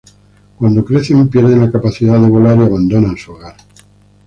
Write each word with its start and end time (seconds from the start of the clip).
Cuando 0.57 0.83
crecen 0.83 1.29
pierden 1.29 1.59
la 1.59 1.71
capacidad 1.71 2.19
de 2.19 2.27
volar 2.27 2.57
y 2.57 2.63
abandonan 2.63 3.15
su 3.17 3.33
hogar. 3.33 3.55